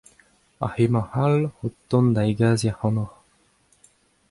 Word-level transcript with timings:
Ha 0.59 0.67
hemañ 0.75 1.05
all 1.25 1.37
o 1.65 1.65
tont 1.89 2.09
da 2.15 2.21
hegaziñ 2.27 2.71
ac'hanoc'h. 2.73 3.15